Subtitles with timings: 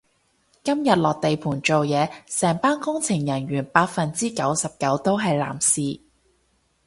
[0.63, 6.01] 今日落地盤做嘢，成班工程人員百分之九十九都係男士